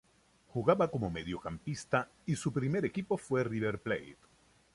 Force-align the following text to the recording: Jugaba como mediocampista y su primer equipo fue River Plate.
Jugaba 0.47 0.89
como 0.89 1.11
mediocampista 1.11 2.09
y 2.25 2.35
su 2.35 2.51
primer 2.51 2.83
equipo 2.85 3.17
fue 3.17 3.43
River 3.43 3.79
Plate. 3.83 4.17